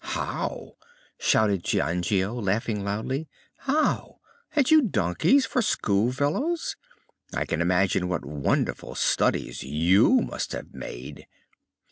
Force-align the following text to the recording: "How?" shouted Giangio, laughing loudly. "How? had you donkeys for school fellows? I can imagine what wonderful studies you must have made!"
"How?" 0.03 0.77
shouted 1.19 1.63
Giangio, 1.63 2.33
laughing 2.33 2.83
loudly. 2.83 3.27
"How? 3.57 4.19
had 4.49 4.71
you 4.71 4.81
donkeys 4.81 5.45
for 5.45 5.61
school 5.61 6.11
fellows? 6.11 6.75
I 7.35 7.45
can 7.45 7.61
imagine 7.61 8.09
what 8.09 8.25
wonderful 8.25 8.95
studies 8.95 9.61
you 9.61 10.21
must 10.21 10.53
have 10.53 10.73
made!" 10.73 11.27